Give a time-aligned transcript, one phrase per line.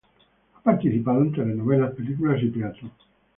[0.55, 2.89] Ha participado en telenovelas, películas y teatro.